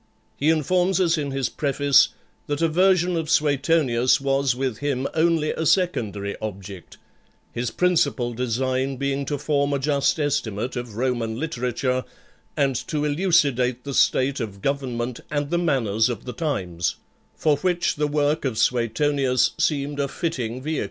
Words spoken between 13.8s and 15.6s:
the state of government, and the